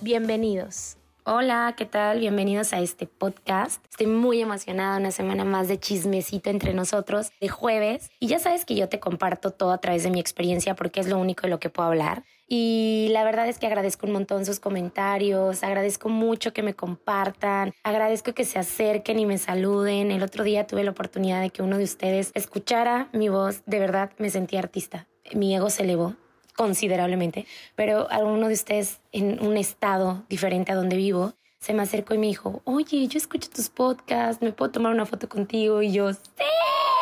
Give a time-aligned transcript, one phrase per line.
[0.00, 0.96] bienvenidos.
[1.24, 2.20] Hola, ¿qué tal?
[2.20, 3.84] Bienvenidos a este podcast.
[3.90, 8.10] Estoy muy emocionada, una semana más de chismecito entre nosotros, de jueves.
[8.20, 11.08] Y ya sabes que yo te comparto todo a través de mi experiencia porque es
[11.08, 12.22] lo único de lo que puedo hablar.
[12.46, 17.72] Y la verdad es que agradezco un montón sus comentarios, agradezco mucho que me compartan,
[17.82, 20.12] agradezco que se acerquen y me saluden.
[20.12, 23.80] El otro día tuve la oportunidad de que uno de ustedes escuchara mi voz, de
[23.80, 25.08] verdad me sentí artista.
[25.34, 26.14] Mi ego se elevó
[26.56, 32.14] considerablemente, pero alguno de ustedes en un estado diferente a donde vivo se me acercó
[32.14, 35.82] y me dijo, oye, yo escucho tus podcasts, ¿me puedo tomar una foto contigo?
[35.82, 36.20] Y yo, sí,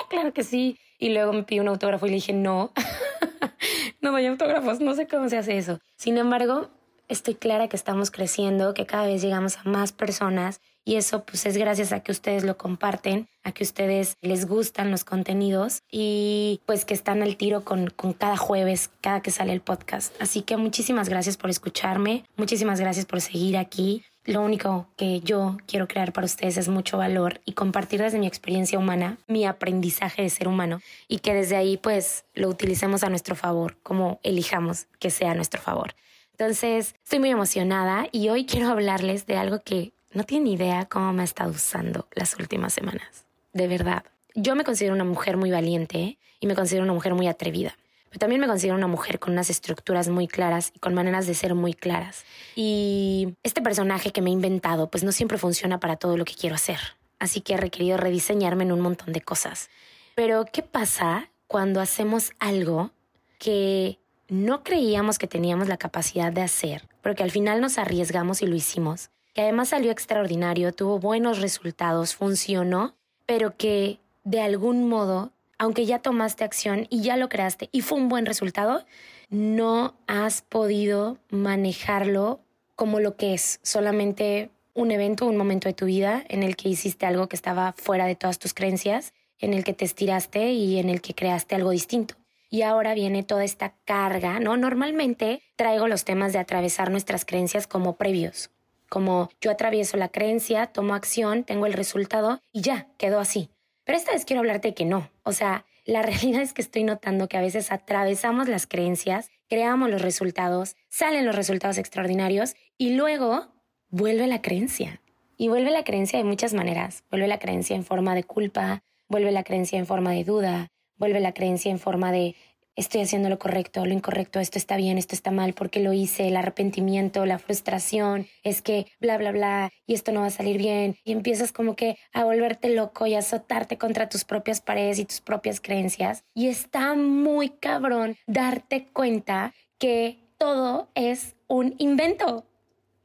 [0.08, 0.78] claro que sí.
[0.98, 2.72] Y luego me pidió un autógrafo y le dije, no,
[4.00, 5.80] no doy autógrafos, no sé cómo se hace eso.
[5.96, 6.70] Sin embargo,
[7.08, 11.46] estoy clara que estamos creciendo, que cada vez llegamos a más personas y eso pues
[11.46, 16.60] es gracias a que ustedes lo comparten, a que ustedes les gustan los contenidos y
[16.66, 20.14] pues que están al tiro con, con cada jueves, cada que sale el podcast.
[20.20, 24.04] Así que muchísimas gracias por escucharme, muchísimas gracias por seguir aquí.
[24.26, 28.26] Lo único que yo quiero crear para ustedes es mucho valor y compartir desde mi
[28.26, 33.10] experiencia humana, mi aprendizaje de ser humano y que desde ahí pues lo utilicemos a
[33.10, 35.94] nuestro favor, como elijamos que sea a nuestro favor.
[36.32, 41.12] Entonces, estoy muy emocionada y hoy quiero hablarles de algo que no tienen idea cómo
[41.12, 43.24] me ha estado usando las últimas semanas.
[43.52, 44.04] De verdad.
[44.34, 47.76] Yo me considero una mujer muy valiente y me considero una mujer muy atrevida.
[48.08, 51.34] Pero también me considero una mujer con unas estructuras muy claras y con maneras de
[51.34, 52.24] ser muy claras.
[52.56, 56.34] Y este personaje que me he inventado, pues no siempre funciona para todo lo que
[56.34, 56.78] quiero hacer.
[57.18, 59.68] Así que he requerido rediseñarme en un montón de cosas.
[60.14, 62.90] Pero, ¿qué pasa cuando hacemos algo
[63.38, 63.98] que
[64.28, 68.46] no creíamos que teníamos la capacidad de hacer, pero que al final nos arriesgamos y
[68.46, 72.94] lo hicimos, que además salió extraordinario, tuvo buenos resultados, funcionó,
[73.26, 77.98] pero que de algún modo, aunque ya tomaste acción y ya lo creaste y fue
[77.98, 78.86] un buen resultado,
[79.28, 82.40] no has podido manejarlo
[82.76, 86.68] como lo que es, solamente un evento, un momento de tu vida en el que
[86.68, 90.78] hiciste algo que estaba fuera de todas tus creencias, en el que te estiraste y
[90.78, 92.14] en el que creaste algo distinto
[92.54, 94.56] y ahora viene toda esta carga, ¿no?
[94.56, 98.50] Normalmente traigo los temas de atravesar nuestras creencias como previos,
[98.88, 103.50] como yo atravieso la creencia, tomo acción, tengo el resultado y ya, quedó así.
[103.84, 107.28] Pero esta vez quiero hablarte que no, o sea, la realidad es que estoy notando
[107.28, 113.48] que a veces atravesamos las creencias, creamos los resultados, salen los resultados extraordinarios y luego
[113.88, 115.00] vuelve la creencia.
[115.36, 117.02] Y vuelve la creencia de muchas maneras.
[117.10, 121.20] Vuelve la creencia en forma de culpa, vuelve la creencia en forma de duda, vuelve
[121.20, 122.36] la creencia en forma de
[122.76, 126.28] estoy haciendo lo correcto, lo incorrecto, esto está bien, esto está mal, porque lo hice,
[126.28, 130.58] el arrepentimiento, la frustración, es que bla, bla, bla, y esto no va a salir
[130.58, 134.98] bien, y empiezas como que a volverte loco y a azotarte contra tus propias paredes
[134.98, 136.24] y tus propias creencias.
[136.34, 142.46] Y está muy cabrón darte cuenta que todo es un invento.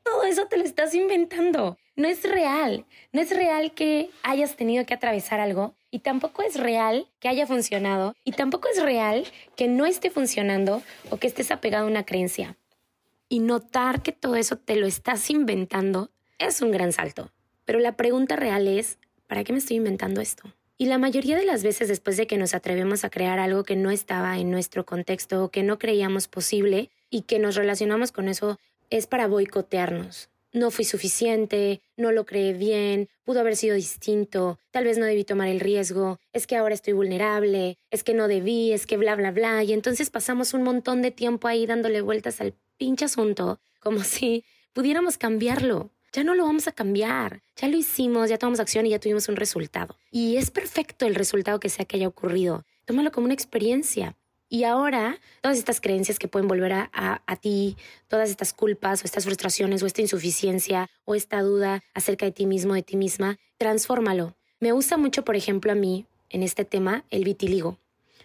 [0.03, 1.77] Todo eso te lo estás inventando.
[1.95, 2.85] No es real.
[3.11, 7.47] No es real que hayas tenido que atravesar algo y tampoco es real que haya
[7.47, 9.25] funcionado y tampoco es real
[9.55, 12.57] que no esté funcionando o que estés apegado a una creencia.
[13.27, 17.31] Y notar que todo eso te lo estás inventando es un gran salto.
[17.65, 18.97] Pero la pregunta real es,
[19.27, 20.53] ¿para qué me estoy inventando esto?
[20.77, 23.75] Y la mayoría de las veces después de que nos atrevemos a crear algo que
[23.75, 28.29] no estaba en nuestro contexto o que no creíamos posible y que nos relacionamos con
[28.29, 28.57] eso
[28.89, 30.29] es para boicotearnos.
[30.51, 35.23] No fui suficiente, no lo creé bien, pudo haber sido distinto, tal vez no debí
[35.23, 39.15] tomar el riesgo, es que ahora estoy vulnerable, es que no debí, es que bla,
[39.15, 39.63] bla, bla.
[39.63, 44.43] Y entonces pasamos un montón de tiempo ahí dándole vueltas al pinche asunto, como si
[44.73, 45.91] pudiéramos cambiarlo.
[46.11, 49.29] Ya no lo vamos a cambiar, ya lo hicimos, ya tomamos acción y ya tuvimos
[49.29, 49.95] un resultado.
[50.09, 52.65] Y es perfecto el resultado que sea que haya ocurrido.
[52.85, 54.15] Tómalo como una experiencia.
[54.49, 59.05] Y ahora, todas estas creencias que pueden volver a, a, ti, todas estas culpas o
[59.05, 63.37] estas frustraciones o esta insuficiencia o esta duda acerca de ti mismo, de ti misma,
[63.59, 64.35] transfórmalo.
[64.59, 67.77] Me gusta mucho, por ejemplo, a mí, en este tema, el vitiligo.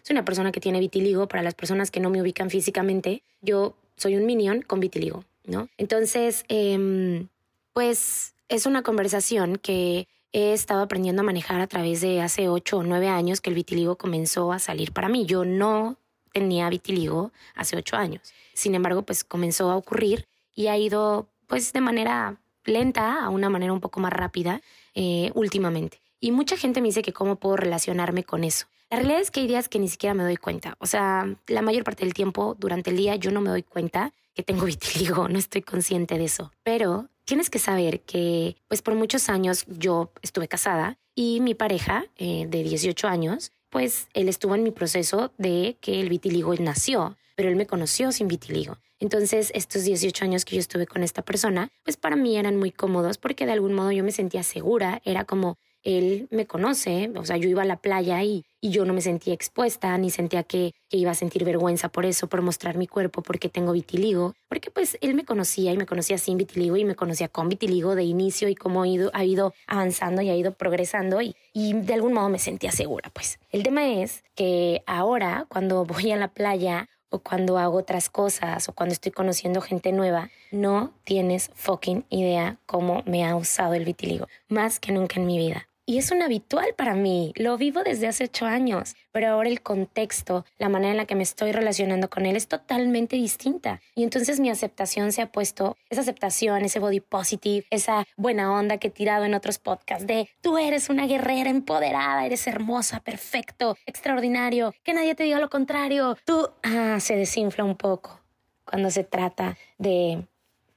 [0.03, 1.29] Soy una persona que tiene vitiligo.
[1.29, 5.69] Para las personas que no me ubican físicamente, yo soy un minion con vitiligo, ¿no?
[5.77, 7.27] Entonces, eh,
[7.75, 12.79] pues es una conversación que he estado aprendiendo a manejar a través de hace ocho
[12.79, 15.27] o nueve años que el vitiligo comenzó a salir para mí.
[15.27, 15.97] Yo no
[16.35, 18.35] tenía vitiligo hace ocho años.
[18.53, 23.49] Sin embargo, pues comenzó a ocurrir y ha ido pues de manera lenta a una
[23.49, 24.61] manera un poco más rápida
[24.95, 26.01] eh, últimamente.
[26.21, 28.67] Y mucha gente me dice que cómo puedo relacionarme con eso.
[28.91, 30.77] La realidad es que hay días que ni siquiera me doy cuenta.
[30.79, 34.13] O sea, la mayor parte del tiempo durante el día yo no me doy cuenta
[34.35, 36.53] que tengo vitiligo, no estoy consciente de eso.
[36.63, 42.07] Pero tienes que saber que, pues por muchos años yo estuve casada y mi pareja
[42.17, 47.17] eh, de 18 años, pues él estuvo en mi proceso de que el vitiligo nació,
[47.35, 48.79] pero él me conoció sin vitiligo.
[49.01, 52.71] Entonces, estos 18 años que yo estuve con esta persona, pues para mí eran muy
[52.71, 57.25] cómodos porque de algún modo yo me sentía segura, era como él me conoce, o
[57.25, 60.43] sea, yo iba a la playa y, y yo no me sentía expuesta, ni sentía
[60.43, 64.35] que, que, iba a sentir vergüenza por eso, por mostrar mi cuerpo, porque tengo vitiligo,
[64.49, 67.95] porque pues él me conocía y me conocía sin vitiligo y me conocía con vitiligo
[67.95, 72.15] de inicio y cómo ha ido, avanzando y ha ido progresando y, y de algún
[72.15, 73.39] modo me sentía segura, pues.
[73.51, 78.69] El tema es que ahora, cuando voy a la playa o cuando hago otras cosas
[78.69, 83.85] o cuando estoy conociendo gente nueva, no tienes fucking idea cómo me ha usado el
[83.85, 85.69] vitiligo, más que nunca en mi vida.
[85.87, 89.61] Y es un habitual para mí, lo vivo desde hace ocho años, pero ahora el
[89.61, 93.83] contexto, la manera en la que me estoy relacionando con él es totalmente distinta.
[93.95, 98.79] Y entonces mi aceptación se ha puesto, esa aceptación, ese body positive, esa buena onda
[98.79, 103.77] que he tirado en otros podcasts de tú eres una guerrera empoderada, eres hermosa, perfecto,
[103.85, 108.23] extraordinario, que nadie te diga lo contrario, tú, ah, se desinfla un poco
[108.65, 110.27] cuando se trata de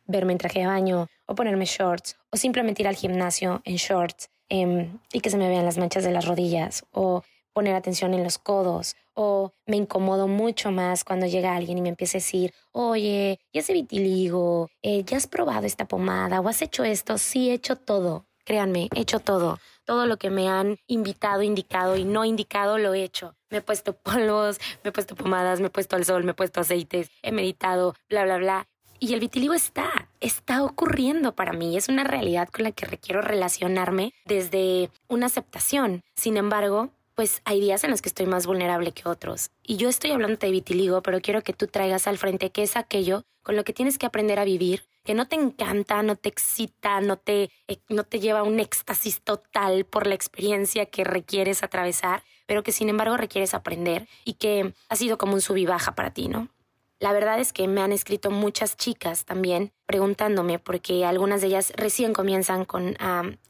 [0.05, 4.29] verme en traje de baño o ponerme shorts o simplemente ir al gimnasio en shorts
[4.49, 7.23] Em, y que se me vean las manchas de las rodillas o
[7.53, 11.89] poner atención en los codos o me incomodo mucho más cuando llega alguien y me
[11.89, 16.61] empieza a decir, oye, ya se vitiligo, eh, ya has probado esta pomada o has
[16.61, 19.57] hecho esto, sí, he hecho todo, créanme, he hecho todo.
[19.85, 23.35] Todo lo que me han invitado, indicado y no indicado lo he hecho.
[23.49, 26.35] Me he puesto polvos, me he puesto pomadas, me he puesto al sol, me he
[26.35, 28.67] puesto aceites, he meditado, bla, bla, bla.
[28.99, 31.77] Y el vitiligo está, está ocurriendo para mí.
[31.77, 36.01] Es una realidad con la que requiero relacionarme desde una aceptación.
[36.15, 39.49] Sin embargo, pues hay días en los que estoy más vulnerable que otros.
[39.63, 42.75] Y yo estoy hablando de vitiligo, pero quiero que tú traigas al frente que es
[42.75, 46.29] aquello con lo que tienes que aprender a vivir, que no te encanta, no te
[46.29, 51.03] excita, no te, eh, no te lleva a un éxtasis total por la experiencia que
[51.03, 55.57] requieres atravesar, pero que sin embargo requieres aprender y que ha sido como un sub
[55.95, 56.49] para ti, ¿no?
[56.99, 61.71] La verdad es que me han escrito muchas chicas también preguntándome porque algunas de ellas
[61.75, 62.97] recién comienzan con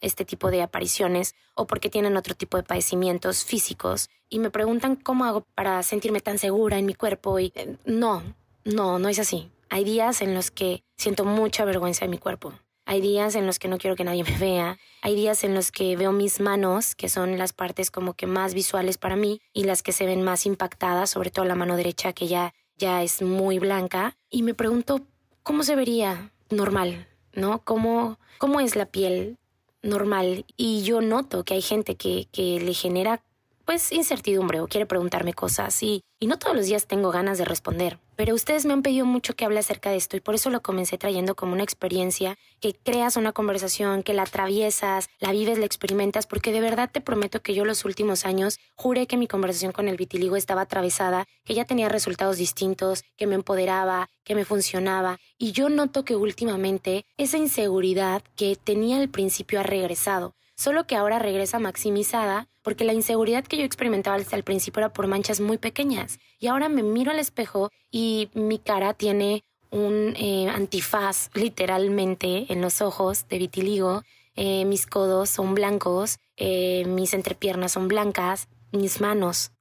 [0.02, 4.98] este tipo de apariciones o porque tienen otro tipo de padecimientos físicos y me preguntan
[4.98, 8.22] cómo hago para sentirme tan segura en mi cuerpo y eh, no,
[8.66, 9.50] no, no es así.
[9.70, 12.54] Hay días en los que siento mucha vergüenza en mi cuerpo.
[12.86, 14.78] Hay días en los que no quiero que nadie me vea.
[15.02, 18.54] Hay días en los que veo mis manos, que son las partes como que más
[18.54, 22.12] visuales para mí y las que se ven más impactadas, sobre todo la mano derecha
[22.12, 25.02] que ya ya es muy blanca y me pregunto
[25.44, 27.64] cómo se vería normal, ¿no?
[27.64, 29.38] ¿Cómo, cómo es la piel
[29.82, 30.46] normal?
[30.56, 33.22] Y yo noto que hay gente que, que le genera
[33.66, 37.46] pues incertidumbre o quiere preguntarme cosas y, y no todos los días tengo ganas de
[37.46, 38.00] responder.
[38.18, 40.64] Pero ustedes me han pedido mucho que hable acerca de esto y por eso lo
[40.64, 45.68] comencé trayendo como una experiencia, que creas una conversación, que la atraviesas, la vives, la
[45.68, 49.72] experimentas, porque de verdad te prometo que yo los últimos años juré que mi conversación
[49.72, 54.46] con el vitiligo estaba atravesada, que ya tenía resultados distintos, que me empoderaba, que me
[54.46, 55.20] funcionaba.
[55.38, 60.96] Y yo noto que últimamente esa inseguridad que tenía al principio ha regresado solo que
[60.96, 65.40] ahora regresa maximizada porque la inseguridad que yo experimentaba hasta el principio era por manchas
[65.40, 66.20] muy pequeñas.
[66.40, 72.62] Y ahora me miro al espejo y mi cara tiene un eh, antifaz literalmente en
[72.62, 74.04] los ojos de vitiligo.
[74.36, 79.52] Eh, mis codos son blancos, eh, mis entrepiernas son blancas, mis manos.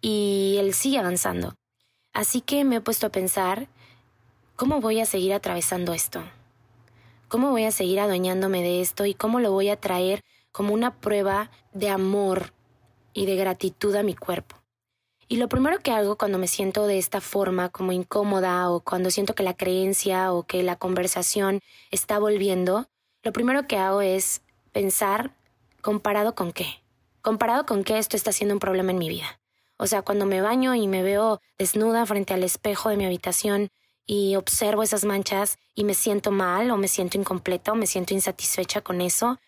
[0.00, 1.54] Y él sigue avanzando.
[2.12, 3.68] Así que me he puesto a pensar
[4.56, 6.24] ¿cómo voy a seguir atravesando esto?
[7.28, 10.22] ¿Cómo voy a seguir adueñándome de esto y cómo lo voy a traer
[10.56, 12.54] como una prueba de amor
[13.12, 14.56] y de gratitud a mi cuerpo?
[15.28, 19.10] Y lo primero que hago cuando me siento de esta forma, como incómoda, o cuando
[19.10, 21.60] siento que la creencia o que la conversación
[21.90, 22.88] está volviendo,
[23.22, 24.40] lo primero que hago es
[24.72, 25.36] pensar
[25.82, 26.66] comparado con qué.
[27.20, 29.38] Comparado con qué esto está siendo un problema en mi vida.
[29.76, 33.68] O sea, cuando me baño y me veo desnuda frente al espejo de mi habitación
[34.06, 38.14] y observo esas manchas y me siento mal o me siento incompleta o me siento
[38.14, 39.38] insatisfecha con eso,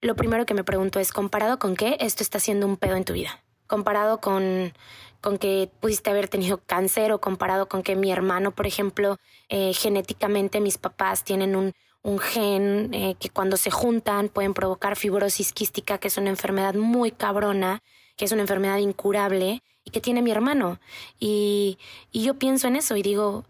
[0.00, 3.04] lo primero que me pregunto es, ¿comparado con qué esto está siendo un pedo en
[3.04, 3.42] tu vida?
[3.70, 4.74] comparado con,
[5.20, 9.16] con que pudiste haber tenido cáncer o comparado con que mi hermano, por ejemplo,
[9.48, 14.96] eh, genéticamente mis papás tienen un, un gen eh, que cuando se juntan pueden provocar
[14.96, 17.80] fibrosis quística, que es una enfermedad muy cabrona,
[18.16, 20.80] que es una enfermedad incurable y que tiene mi hermano.
[21.20, 21.78] Y,
[22.10, 23.44] y yo pienso en eso y digo,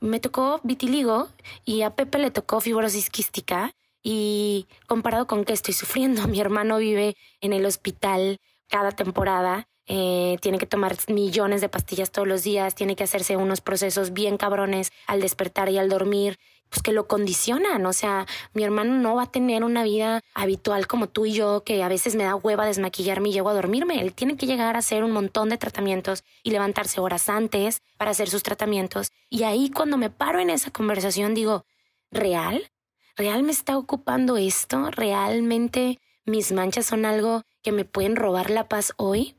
[0.00, 1.28] me tocó vitiligo
[1.64, 6.78] y a Pepe le tocó fibrosis quística y comparado con que estoy sufriendo, mi hermano
[6.78, 9.68] vive en el hospital cada temporada.
[9.86, 14.12] Eh, tiene que tomar millones de pastillas todos los días, tiene que hacerse unos procesos
[14.12, 16.38] bien cabrones al despertar y al dormir,
[16.70, 17.84] pues que lo condicionan.
[17.84, 21.64] O sea, mi hermano no va a tener una vida habitual como tú y yo,
[21.64, 24.00] que a veces me da hueva desmaquillarme y llego a dormirme.
[24.00, 28.12] Él tiene que llegar a hacer un montón de tratamientos y levantarse horas antes para
[28.12, 29.10] hacer sus tratamientos.
[29.28, 31.66] Y ahí cuando me paro en esa conversación digo,
[32.10, 32.70] ¿real?
[33.16, 34.90] ¿Real me está ocupando esto?
[34.90, 39.36] ¿Realmente mis manchas son algo que me pueden robar la paz hoy,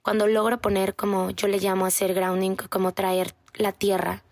[0.00, 4.22] cuando logro poner como yo le llamo hacer grounding, como traer la tierra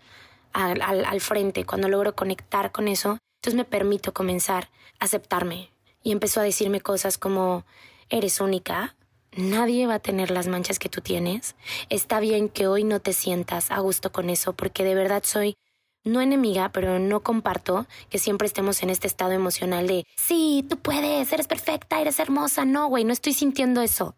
[0.53, 5.71] al, al, frente, cuando logro conectar con eso, entonces me permito comenzar a aceptarme.
[6.01, 7.65] Y empezó a decirme cosas como,
[8.09, 8.95] eres única,
[9.35, 11.55] nadie va a tener las manchas que tú tienes,
[11.89, 15.55] está bien que hoy no te sientas a gusto con eso, porque de verdad soy
[16.03, 20.77] no enemiga, pero no comparto que siempre estemos en este estado emocional de, sí, tú
[20.77, 22.65] puedes, eres perfecta, eres hermosa.
[22.65, 24.15] No, güey, no estoy sintiendo eso.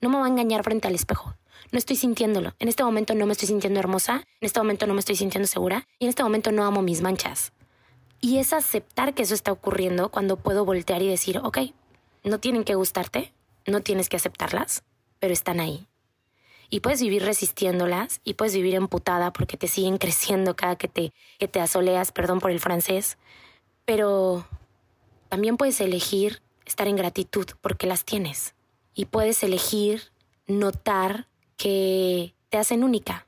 [0.00, 1.34] No me va a engañar frente al espejo.
[1.72, 2.54] No estoy sintiéndolo.
[2.58, 5.46] En este momento no me estoy sintiendo hermosa, en este momento no me estoy sintiendo
[5.46, 7.52] segura y en este momento no amo mis manchas.
[8.20, 11.58] Y es aceptar que eso está ocurriendo cuando puedo voltear y decir, ok,
[12.24, 13.32] no tienen que gustarte,
[13.66, 14.82] no tienes que aceptarlas,
[15.20, 15.87] pero están ahí
[16.70, 21.12] y puedes vivir resistiéndolas y puedes vivir emputada porque te siguen creciendo cada que te,
[21.38, 23.16] que te asoleas, perdón por el francés,
[23.84, 24.46] pero
[25.28, 28.54] también puedes elegir estar en gratitud porque las tienes
[28.94, 30.12] y puedes elegir
[30.46, 33.26] notar que te hacen única.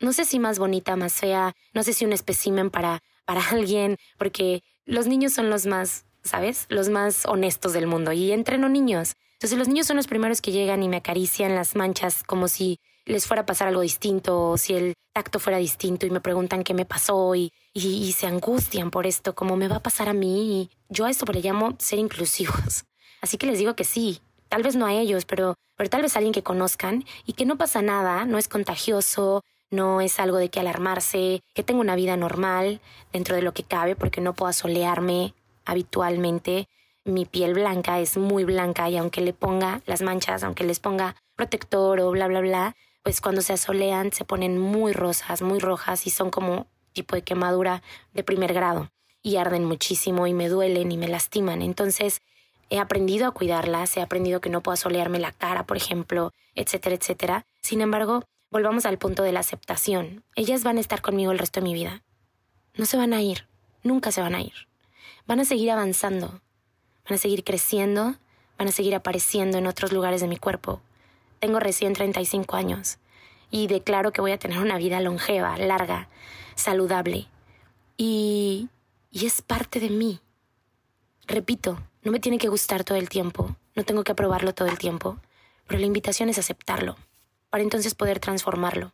[0.00, 3.96] No sé si más bonita, más fea, no sé si un espécimen para, para alguien,
[4.18, 6.66] porque los niños son los más, ¿sabes?
[6.68, 10.50] Los más honestos del mundo y entreno niños entonces los niños son los primeros que
[10.50, 14.56] llegan y me acarician las manchas como si les fuera a pasar algo distinto o
[14.56, 18.90] si el tacto fuera distinto y me preguntan qué me pasó y, y, se angustian
[18.90, 20.52] por esto, como me va a pasar a mí.
[20.52, 22.84] Y yo a esto le llamo ser inclusivos.
[23.20, 26.16] Así que les digo que sí, tal vez no a ellos, pero, pero tal vez
[26.16, 30.38] a alguien que conozcan y que no pasa nada, no es contagioso, no es algo
[30.38, 32.80] de que alarmarse, que tengo una vida normal
[33.12, 36.68] dentro de lo que cabe porque no puedo asolearme habitualmente
[37.06, 41.16] mi piel blanca es muy blanca y aunque le ponga las manchas, aunque les ponga
[41.36, 46.06] protector o bla, bla, bla, pues cuando se asolean se ponen muy rosas, muy rojas
[46.06, 47.82] y son como tipo de quemadura
[48.12, 48.90] de primer grado
[49.22, 51.62] y arden muchísimo y me duelen y me lastiman.
[51.62, 52.22] Entonces
[52.70, 56.96] he aprendido a cuidarlas, he aprendido que no puedo asolearme la cara, por ejemplo, etcétera,
[56.96, 57.46] etcétera.
[57.62, 60.24] Sin embargo, volvamos al punto de la aceptación.
[60.34, 62.02] Ellas van a estar conmigo el resto de mi vida.
[62.74, 63.46] No se van a ir,
[63.82, 64.68] nunca se van a ir.
[65.26, 66.40] Van a seguir avanzando,
[67.08, 68.16] van a seguir creciendo,
[68.58, 70.80] van a seguir apareciendo en otros lugares de mi cuerpo.
[71.38, 72.98] Tengo recién 35 años
[73.50, 76.08] y declaro que voy a tener una vida longeva, larga,
[76.54, 77.26] saludable.
[77.96, 78.68] Y,
[79.10, 80.20] y es parte de mí.
[81.26, 84.78] Repito, no me tiene que gustar todo el tiempo, no tengo que aprobarlo todo el
[84.78, 85.18] tiempo,
[85.66, 86.96] pero la invitación es aceptarlo,
[87.50, 88.92] para entonces poder transformarlo.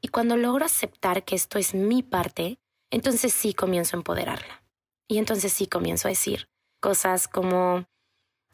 [0.00, 2.58] Y cuando logro aceptar que esto es mi parte,
[2.90, 4.62] entonces sí comienzo a empoderarla.
[5.08, 6.48] Y entonces sí comienzo a decir,
[6.82, 7.86] cosas como,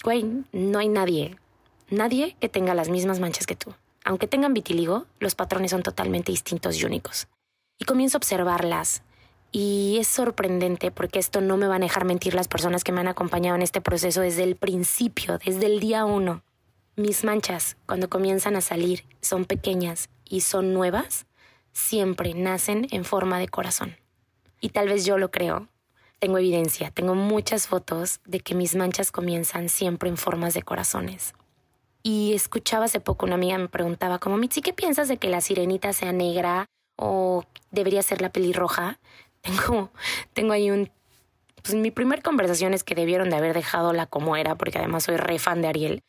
[0.04, 1.36] güey, no hay nadie,
[1.90, 3.74] nadie que tenga las mismas manchas que tú.
[4.04, 7.26] Aunque tengan vitiligo, los patrones son totalmente distintos y únicos.
[7.78, 9.02] Y comienzo a observarlas.
[9.50, 13.00] Y es sorprendente porque esto no me van a dejar mentir las personas que me
[13.00, 16.42] han acompañado en este proceso desde el principio, desde el día uno.
[16.96, 21.26] Mis manchas, cuando comienzan a salir, son pequeñas y son nuevas,
[21.72, 23.96] siempre nacen en forma de corazón.
[24.60, 25.68] Y tal vez yo lo creo,
[26.18, 31.34] tengo evidencia, tengo muchas fotos de que mis manchas comienzan siempre en formas de corazones.
[32.02, 35.40] Y escuchaba hace poco una amiga me preguntaba como, Mitzi, ¿qué piensas de que la
[35.40, 36.66] sirenita sea negra
[36.98, 38.98] o debería ser la pelirroja.
[39.40, 39.90] Tengo,
[40.32, 40.90] tengo ahí un...
[41.62, 45.04] Pues mi primer conversación es que debieron de haber dejado la como era, porque además
[45.04, 46.02] soy re fan de Ariel.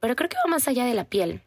[0.00, 1.42] Pero creo que va más allá de la piel.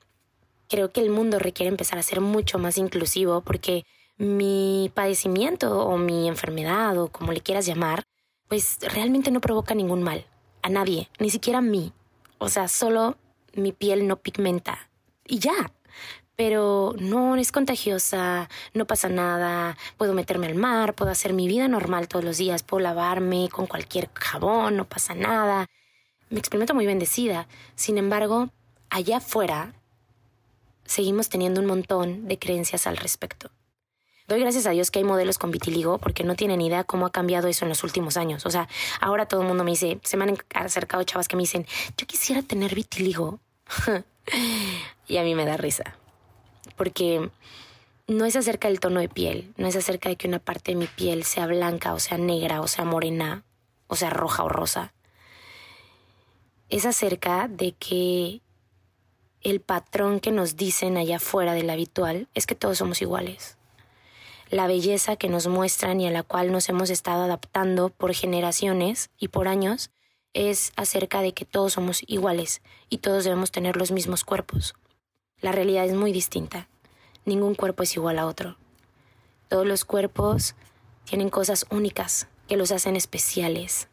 [0.69, 3.85] Creo que el mundo requiere empezar a ser mucho más inclusivo porque
[4.17, 8.03] mi padecimiento o mi enfermedad o como le quieras llamar,
[8.47, 10.25] pues realmente no provoca ningún mal
[10.61, 11.93] a nadie, ni siquiera a mí.
[12.37, 13.17] O sea, solo
[13.53, 14.89] mi piel no pigmenta
[15.25, 15.71] y ya.
[16.37, 21.69] Pero no es contagiosa, no pasa nada, puedo meterme al mar, puedo hacer mi vida
[21.69, 25.67] normal todos los días, puedo lavarme con cualquier jabón, no pasa nada.
[26.29, 27.47] Me experimento muy bendecida.
[27.75, 28.49] Sin embargo,
[28.89, 29.75] allá afuera
[30.83, 33.49] seguimos teniendo un montón de creencias al respecto.
[34.27, 37.11] Doy gracias a Dios que hay modelos con vitiligo porque no tienen idea cómo ha
[37.11, 38.47] cambiado eso en los últimos años.
[38.47, 38.67] O sea,
[38.99, 42.07] ahora todo el mundo me dice, se me han acercado chavas que me dicen, yo
[42.07, 43.39] quisiera tener vitiligo.
[45.07, 45.95] y a mí me da risa.
[46.75, 47.29] Porque
[48.07, 50.77] no es acerca del tono de piel, no es acerca de que una parte de
[50.77, 53.43] mi piel sea blanca o sea negra o sea morena
[53.85, 54.91] o sea roja o rosa.
[56.69, 58.41] Es acerca de que
[59.41, 63.55] el patrón que nos dicen allá afuera del habitual es que todos somos iguales
[64.55, 69.09] la belleza que nos muestran y a la cual nos hemos estado adaptando por generaciones
[69.19, 69.91] y por años
[70.33, 74.73] es acerca de que todos somos iguales y todos debemos tener los mismos cuerpos.
[75.41, 76.69] La realidad es muy distinta.
[77.25, 78.57] Ningún cuerpo es igual a otro.
[79.49, 80.55] Todos los cuerpos
[81.03, 83.89] tienen cosas únicas que los hacen especiales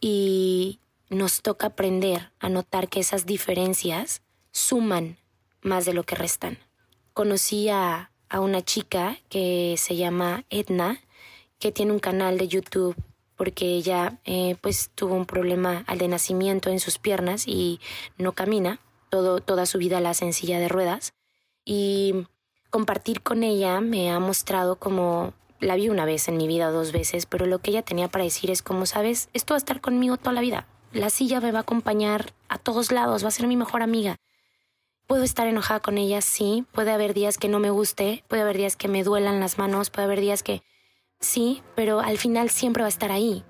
[0.00, 5.18] y nos toca aprender a notar que esas diferencias suman
[5.62, 6.58] más de lo que restan.
[7.12, 10.98] Conocí a a una chica que se llama Edna,
[11.58, 12.96] que tiene un canal de YouTube
[13.36, 17.80] porque ella eh, pues tuvo un problema al de nacimiento en sus piernas y
[18.18, 21.14] no camina, todo, toda su vida la hace silla de ruedas
[21.64, 22.26] y
[22.68, 26.92] compartir con ella me ha mostrado como la vi una vez en mi vida, dos
[26.92, 29.80] veces, pero lo que ella tenía para decir es como, sabes, esto va a estar
[29.80, 30.66] conmigo toda la vida.
[30.92, 34.16] La silla me va a acompañar a todos lados, va a ser mi mejor amiga.
[35.10, 36.64] Puedo estar enojada con ella, sí.
[36.70, 39.90] Puede haber días que no me guste, puede haber días que me duelan las manos,
[39.90, 40.62] puede haber días que
[41.18, 43.42] sí, pero al final siempre va a estar ahí.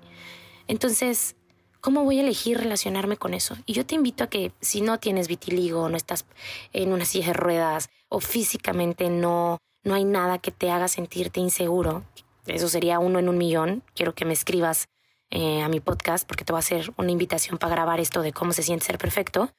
[0.65, 1.35] Entonces,
[1.79, 3.57] ¿cómo voy a elegir relacionarme con eso?
[3.67, 6.25] Y yo te invito a que si no tienes vitiligo, no estás
[6.73, 11.41] en una silla de ruedas o físicamente no, no hay nada que te haga sentirte
[11.41, 12.03] inseguro,
[12.47, 14.87] eso sería uno en un millón, quiero que me escribas
[15.29, 18.33] eh, a mi podcast porque te voy a hacer una invitación para grabar esto de
[18.33, 19.53] cómo se siente ser perfecto.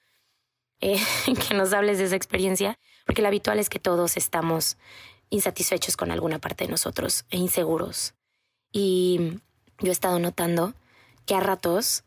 [0.83, 1.01] Eh,
[1.49, 4.77] que nos hables de esa experiencia, porque lo habitual es que todos estamos
[5.31, 8.15] insatisfechos con alguna parte de nosotros e inseguros.
[8.73, 9.39] Y
[9.79, 10.75] yo he estado notando
[11.25, 12.05] que a ratos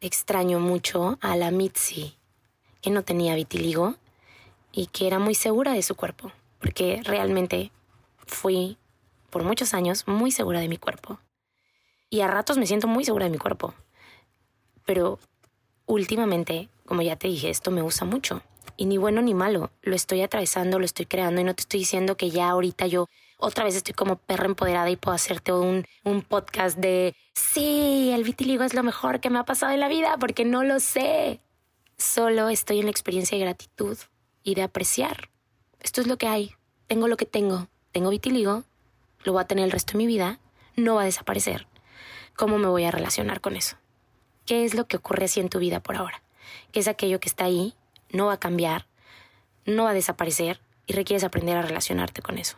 [0.00, 2.16] extraño mucho a la Mitzi,
[2.80, 3.96] que no tenía vitiligo
[4.72, 7.70] y que era muy segura de su cuerpo, porque realmente
[8.26, 8.78] fui
[9.30, 11.20] por muchos años muy segura de mi cuerpo.
[12.08, 13.74] Y a ratos me siento muy segura de mi cuerpo.
[14.84, 15.18] Pero
[15.86, 18.42] últimamente como ya te dije, esto me gusta mucho.
[18.76, 21.80] Y ni bueno ni malo, lo estoy atravesando, lo estoy creando y no te estoy
[21.80, 25.84] diciendo que ya ahorita yo otra vez estoy como perra empoderada y puedo hacerte un,
[26.04, 29.88] un podcast de, sí, el vitiligo es lo mejor que me ha pasado en la
[29.88, 31.40] vida, porque no lo sé.
[31.98, 33.98] Solo estoy en la experiencia de gratitud
[34.42, 35.30] y de apreciar.
[35.80, 36.54] Esto es lo que hay.
[36.86, 37.68] Tengo lo que tengo.
[37.92, 38.64] Tengo vitiligo,
[39.24, 40.38] lo voy a tener el resto de mi vida,
[40.76, 41.66] no va a desaparecer.
[42.36, 43.76] ¿Cómo me voy a relacionar con eso?
[44.46, 46.22] ¿Qué es lo que ocurre así en tu vida por ahora?
[46.72, 47.74] que es aquello que está ahí,
[48.10, 48.86] no va a cambiar,
[49.64, 52.56] no va a desaparecer y requieres aprender a relacionarte con eso.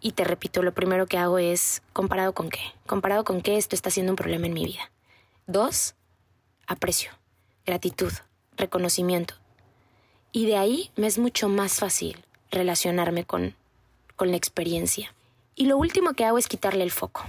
[0.00, 3.74] Y te repito, lo primero que hago es comparado con qué, comparado con qué esto
[3.74, 4.90] está siendo un problema en mi vida.
[5.46, 5.94] Dos,
[6.66, 7.10] aprecio,
[7.66, 8.12] gratitud,
[8.56, 9.34] reconocimiento.
[10.30, 13.56] Y de ahí me es mucho más fácil relacionarme con,
[14.14, 15.14] con la experiencia.
[15.56, 17.24] Y lo último que hago es quitarle el foco.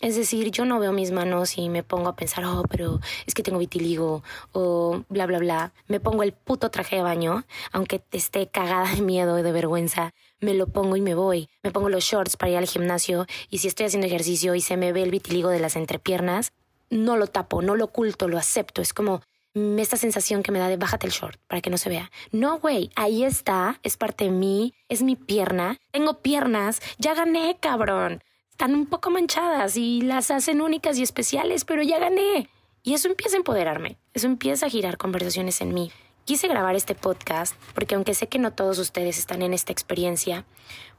[0.00, 3.34] Es decir, yo no veo mis manos y me pongo a pensar, oh, pero es
[3.34, 5.72] que tengo vitiligo o bla, bla, bla.
[5.88, 10.14] Me pongo el puto traje de baño, aunque esté cagada de miedo y de vergüenza,
[10.38, 11.48] me lo pongo y me voy.
[11.64, 14.76] Me pongo los shorts para ir al gimnasio y si estoy haciendo ejercicio y se
[14.76, 16.52] me ve el vitiligo de las entrepiernas,
[16.90, 18.80] no lo tapo, no lo oculto, lo acepto.
[18.80, 19.20] Es como
[19.54, 22.12] esta sensación que me da de bájate el short para que no se vea.
[22.30, 27.56] No, güey, ahí está, es parte de mí, es mi pierna, tengo piernas, ya gané,
[27.58, 28.22] cabrón
[28.58, 32.50] están un poco manchadas y las hacen únicas y especiales, pero ya gané.
[32.82, 35.92] Y eso empieza a empoderarme, eso empieza a girar conversaciones en mí.
[36.24, 40.44] Quise grabar este podcast porque aunque sé que no todos ustedes están en esta experiencia,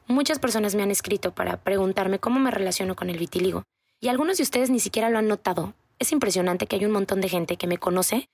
[0.08, 3.63] muchas personas me han escrito para preguntarme cómo me relaciono con el vitiligo.
[4.00, 5.74] Y algunos de ustedes ni siquiera lo han notado.
[6.00, 8.30] Es impresionante que hay un montón de gente que me conoce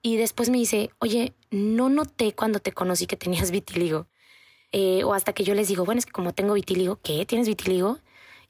[0.00, 4.06] y después me dice, oye, no noté cuando te conocí que tenías vitiligo.
[4.72, 7.26] Eh, o hasta que yo les digo, bueno, es que como tengo vitiligo, ¿qué?
[7.26, 7.98] ¿Tienes vitiligo?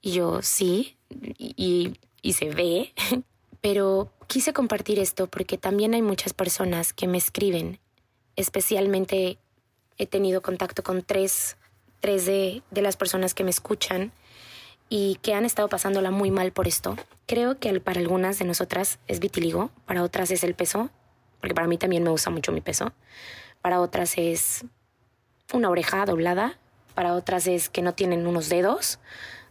[0.00, 0.96] Y yo, sí,
[1.38, 2.92] y, y se ve.
[3.60, 7.78] Pero quise compartir esto porque también hay muchas personas que me escriben,
[8.36, 9.38] especialmente
[9.98, 11.58] he tenido contacto con tres,
[12.00, 14.12] tres de, de las personas que me escuchan
[14.88, 16.96] y que han estado pasándola muy mal por esto.
[17.26, 20.90] Creo que para algunas de nosotras es vitiligo, para otras es el peso,
[21.40, 22.92] porque para mí también me gusta mucho mi peso.
[23.60, 24.64] Para otras es
[25.52, 26.58] una oreja doblada,
[26.94, 28.98] para otras es que no tienen unos dedos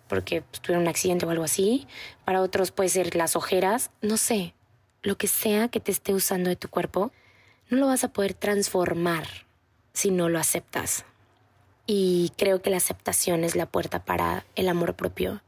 [0.10, 1.88] porque pues, tuvieron un accidente o algo así.
[2.26, 4.54] Para otros puede ser las ojeras, no sé,
[5.04, 7.14] lo que sea que te esté usando de tu cuerpo,
[7.70, 9.26] no lo vas a poder transformar
[9.94, 11.06] si no lo aceptas.
[11.86, 15.42] Y creo que la aceptación es la puerta para el amor propio.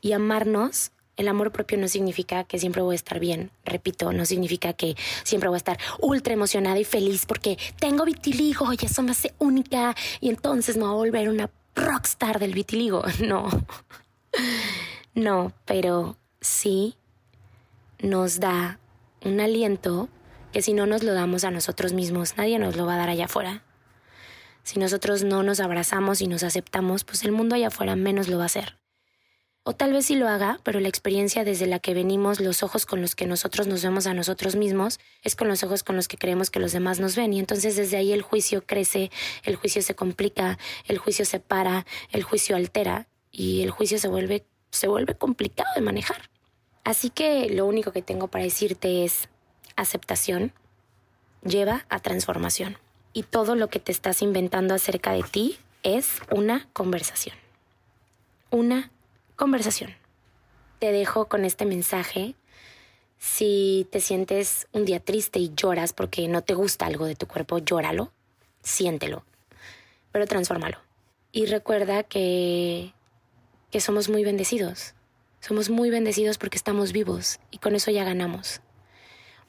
[0.00, 3.50] Y amarnos, el amor propio no significa que siempre voy a estar bien.
[3.64, 8.72] Repito, no significa que siempre voy a estar ultra emocionada y feliz porque tengo vitiligo
[8.72, 13.02] y eso me hace única y entonces me voy a volver una rockstar del vitiligo.
[13.20, 13.48] No.
[15.14, 16.96] No, pero sí
[18.00, 18.78] nos da
[19.22, 20.08] un aliento
[20.52, 23.10] que si no nos lo damos a nosotros mismos, nadie nos lo va a dar
[23.10, 23.62] allá afuera.
[24.62, 28.38] Si nosotros no nos abrazamos y nos aceptamos, pues el mundo allá afuera menos lo
[28.38, 28.81] va a hacer.
[29.64, 32.84] O tal vez sí lo haga, pero la experiencia desde la que venimos, los ojos
[32.84, 36.08] con los que nosotros nos vemos a nosotros mismos, es con los ojos con los
[36.08, 37.32] que creemos que los demás nos ven.
[37.32, 39.12] Y entonces desde ahí el juicio crece,
[39.44, 44.08] el juicio se complica, el juicio se para, el juicio altera y el juicio se
[44.08, 46.28] vuelve, se vuelve complicado de manejar.
[46.82, 49.28] Así que lo único que tengo para decirte es
[49.76, 50.52] aceptación
[51.44, 52.78] lleva a transformación
[53.12, 57.36] y todo lo que te estás inventando acerca de ti es una conversación.
[58.50, 58.90] Una
[59.42, 59.90] conversación.
[60.78, 62.36] Te dejo con este mensaje.
[63.18, 67.26] Si te sientes un día triste y lloras porque no te gusta algo de tu
[67.26, 68.12] cuerpo, llóralo,
[68.62, 69.24] siéntelo,
[70.12, 70.78] pero transfórmalo.
[71.32, 72.92] Y recuerda que,
[73.72, 74.94] que somos muy bendecidos.
[75.40, 78.60] Somos muy bendecidos porque estamos vivos y con eso ya ganamos.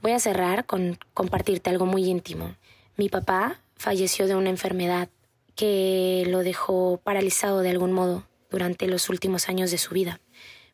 [0.02, 2.56] Voy a cerrar con compartirte algo muy íntimo.
[2.98, 5.10] Mi papá falleció de una enfermedad
[5.56, 10.22] que lo dejó paralizado de algún modo durante los últimos años de su vida.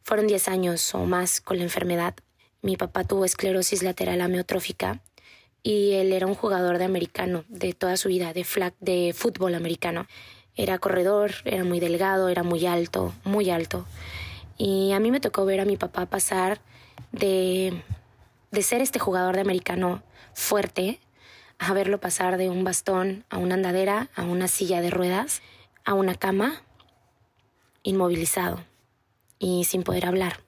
[0.04, 2.14] Fueron 10 años o más con la enfermedad.
[2.62, 5.02] Mi papá tuvo esclerosis lateral amiotrófica
[5.64, 9.56] y él era un jugador de americano de toda su vida, de, flag, de fútbol
[9.56, 10.08] americano.
[10.56, 13.86] Era corredor, era muy delgado, era muy alto, muy alto.
[14.58, 16.60] Y a mí me tocó ver a mi papá pasar
[17.14, 17.82] de,
[18.52, 21.00] de ser este jugador de americano fuerte
[21.60, 25.42] a verlo pasar de un bastón a una andadera, a una silla de ruedas,
[25.86, 26.62] a una cama,
[27.84, 28.64] inmovilizado
[29.40, 30.42] y sin poder hablar.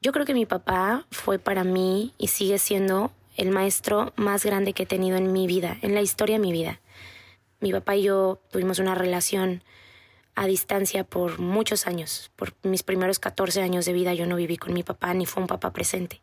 [0.00, 4.72] Yo creo que mi papá fue para mí y sigue siendo el maestro más grande
[4.72, 6.80] que he tenido en mi vida, en la historia de mi vida.
[7.60, 9.62] Mi papá y yo tuvimos una relación
[10.34, 12.30] a distancia por muchos años.
[12.36, 15.42] Por mis primeros 14 años de vida yo no viví con mi papá ni fue
[15.42, 16.22] un papá presente.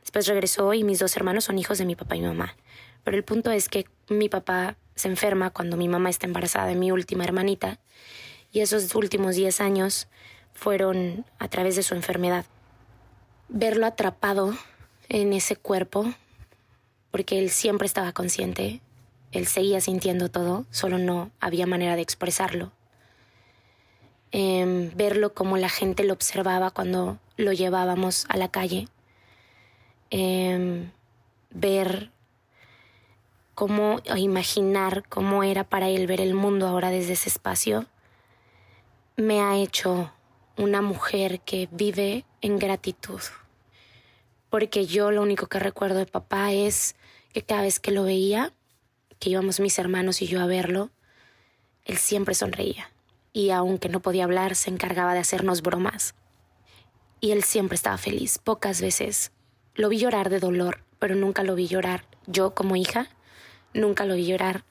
[0.00, 2.56] Después regresó y mis dos hermanos son hijos de mi papá y mamá.
[3.02, 6.76] Pero el punto es que mi papá se enferma cuando mi mamá está embarazada de
[6.76, 7.80] mi última hermanita
[8.56, 10.08] y esos últimos 10 años
[10.54, 12.46] fueron a través de su enfermedad.
[13.50, 14.56] Verlo atrapado
[15.10, 16.14] en ese cuerpo,
[17.10, 18.80] porque él siempre estaba consciente,
[19.32, 22.72] él seguía sintiendo todo, solo no había manera de expresarlo.
[24.30, 28.88] Em, verlo como la gente lo observaba cuando lo llevábamos a la calle.
[30.08, 30.90] Em,
[31.50, 32.10] ver
[33.54, 37.86] cómo imaginar cómo era para él ver el mundo ahora desde ese espacio
[39.16, 40.12] me ha hecho
[40.58, 43.20] una mujer que vive en gratitud.
[44.50, 46.96] Porque yo lo único que recuerdo de papá es
[47.32, 48.52] que cada vez que lo veía,
[49.18, 50.90] que íbamos mis hermanos y yo a verlo,
[51.86, 52.90] él siempre sonreía.
[53.32, 56.14] Y aunque no podía hablar, se encargaba de hacernos bromas.
[57.20, 58.36] Y él siempre estaba feliz.
[58.36, 59.32] Pocas veces
[59.74, 62.04] lo vi llorar de dolor, pero nunca lo vi llorar.
[62.26, 63.08] Yo como hija,
[63.72, 64.64] nunca lo vi llorar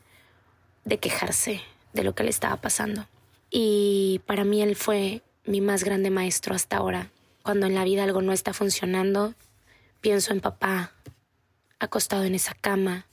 [0.84, 1.62] de quejarse
[1.94, 3.08] de lo que le estaba pasando.
[3.58, 7.10] Y para mí él fue mi más grande maestro hasta ahora.
[7.42, 9.34] Cuando en la vida algo no está funcionando,
[10.02, 10.92] pienso en papá,
[11.80, 13.08] acostado en esa cama,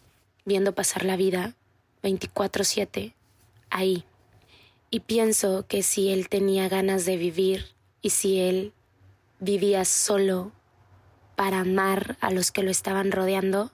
[0.45, 1.55] viendo pasar la vida
[2.03, 3.15] 24/7,
[3.71, 4.05] ahí.
[4.91, 7.67] Y pienso que si él tenía ganas de vivir
[8.01, 8.73] y si él
[9.39, 10.51] vivía solo
[11.37, 13.71] para amar a los que lo estaban rodeando,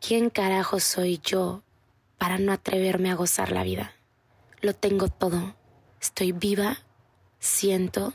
[0.00, 1.64] ¿quién carajo soy yo
[2.18, 3.94] para no atreverme a gozar la vida?
[4.60, 5.57] Lo tengo todo
[6.00, 6.78] Estoy viva,
[7.40, 8.14] siento,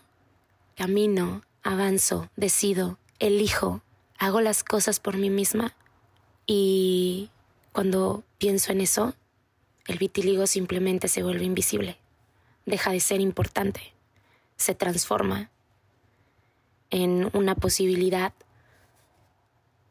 [0.75, 3.81] camino, avanzo, decido, elijo,
[4.17, 5.75] hago las cosas por mí misma
[6.45, 7.29] y
[7.71, 9.15] cuando pienso en eso,
[9.87, 11.97] el vitiligo simplemente se vuelve invisible.
[12.65, 13.93] deja de ser importante,
[14.55, 15.49] se transforma
[16.89, 18.33] en una posibilidad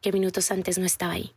[0.00, 1.35] que minutos antes no estaba ahí.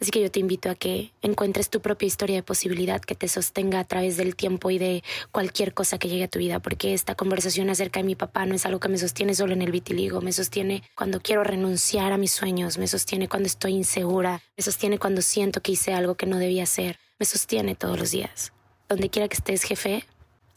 [0.00, 3.28] Así que yo te invito a que encuentres tu propia historia de posibilidad que te
[3.28, 6.94] sostenga a través del tiempo y de cualquier cosa que llegue a tu vida, porque
[6.94, 9.70] esta conversación acerca de mi papá no es algo que me sostiene solo en el
[9.70, 14.62] vitiligo, me sostiene cuando quiero renunciar a mis sueños, me sostiene cuando estoy insegura, me
[14.62, 18.54] sostiene cuando siento que hice algo que no debía hacer, me sostiene todos los días.
[18.88, 20.06] Donde quiera que estés, jefe,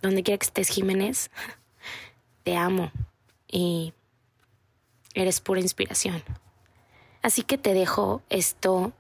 [0.02, 1.32] donde quiera que estés, Jiménez,
[2.44, 2.94] te amo
[3.46, 3.94] y
[5.16, 6.24] eres pura inspiración.
[7.22, 8.94] Así que te dejo esto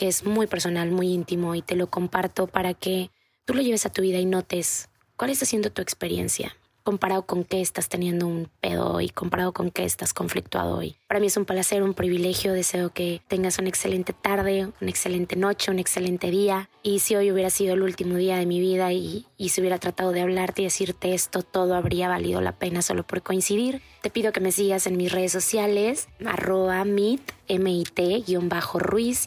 [0.00, 3.10] es muy personal, muy íntimo y te lo comparto para que
[3.44, 6.56] tú lo lleves a tu vida y notes cuál está siendo tu experiencia
[6.90, 10.96] comparado con qué estás teniendo un pedo hoy, comparado con qué estás conflictuado hoy.
[11.06, 15.36] Para mí es un placer, un privilegio, deseo que tengas una excelente tarde, una excelente
[15.36, 16.68] noche, un excelente día.
[16.82, 19.78] Y si hoy hubiera sido el último día de mi vida y, y se hubiera
[19.78, 23.82] tratado de hablarte y decirte esto, todo habría valido la pena solo por coincidir.
[24.02, 29.26] Te pido que me sigas en mis redes sociales, arroba mit, mit-ruiz-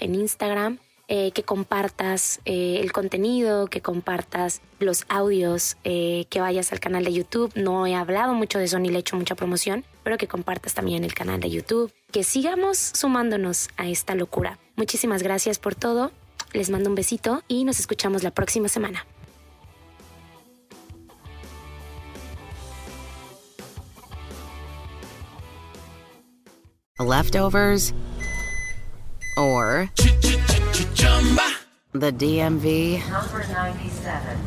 [0.00, 6.72] en Instagram eh, que compartas eh, el contenido, que compartas los audios, eh, que vayas
[6.72, 7.52] al canal de YouTube.
[7.54, 10.74] No he hablado mucho de eso ni le he hecho mucha promoción, pero que compartas
[10.74, 11.92] también el canal de YouTube.
[12.10, 14.58] Que sigamos sumándonos a esta locura.
[14.76, 16.10] Muchísimas gracias por todo.
[16.52, 19.06] Les mando un besito y nos escuchamos la próxima semana.
[27.00, 27.92] Leftovers
[29.36, 29.90] or
[31.92, 33.00] the DMV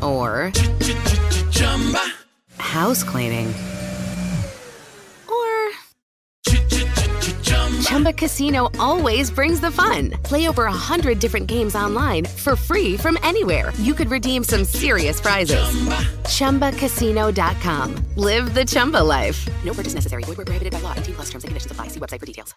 [0.04, 0.52] or
[2.58, 3.48] house cleaning
[5.30, 5.70] or
[7.82, 10.12] Chumba Casino always brings the fun.
[10.24, 13.72] Play over a hundred different games online for free from anywhere.
[13.78, 15.63] You could redeem some serious prizes.
[16.28, 16.72] Chumba.
[16.72, 17.96] ChumbaCasino.com.
[18.18, 19.48] Live the Chumba life.
[19.63, 20.24] No purchase necessary.
[20.24, 20.94] Void where prohibited by law.
[20.96, 21.88] T plus terms and conditions apply.
[21.88, 22.54] See website for details.